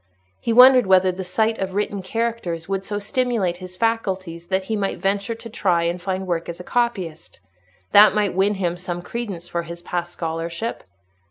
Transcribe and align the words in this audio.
He 0.39 0.51
wondered 0.51 0.87
whether 0.87 1.11
the 1.11 1.23
sight 1.23 1.59
of 1.59 1.75
written 1.75 2.01
characters 2.01 2.67
would 2.67 2.83
so 2.83 2.97
stimulate 2.97 3.57
his 3.57 3.77
faculties 3.77 4.47
that 4.47 4.63
he 4.63 4.75
might 4.75 4.97
venture 4.97 5.35
to 5.35 5.47
try 5.47 5.83
and 5.83 6.01
find 6.01 6.25
work 6.25 6.49
as 6.49 6.59
a 6.59 6.63
copyist: 6.63 7.39
that 7.91 8.15
might 8.15 8.33
win 8.33 8.55
him 8.55 8.77
some 8.77 9.03
credence 9.03 9.47
for 9.47 9.61
his 9.61 9.83
past 9.83 10.11
scholarship. 10.13 10.83